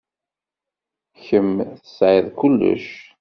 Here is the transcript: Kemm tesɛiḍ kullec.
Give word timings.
Kemm 1.25 1.51
tesɛiḍ 1.81 2.27
kullec. 2.39 2.87